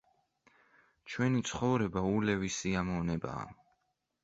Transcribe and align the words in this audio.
ჩვენი 1.13 1.43
ცხოვრება 1.51 2.03
ულევი 2.15 2.51
სიამოვნებაა. 2.57 3.49